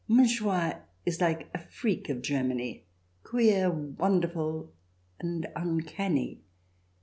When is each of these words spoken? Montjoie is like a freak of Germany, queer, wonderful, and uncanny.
Montjoie 0.07 0.81
is 1.05 1.21
like 1.21 1.47
a 1.53 1.59
freak 1.59 2.09
of 2.09 2.23
Germany, 2.23 2.85
queer, 3.21 3.69
wonderful, 3.69 4.73
and 5.19 5.45
uncanny. 5.55 6.41